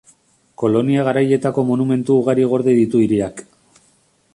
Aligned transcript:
Kolonia 0.61 1.03
garaietako 1.07 1.65
monumentu 1.69 2.19
ugari 2.23 2.47
gorde 2.55 2.77
ditu 2.83 3.05
hiriak. 3.07 3.47